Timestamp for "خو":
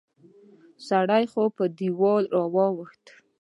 1.31-1.43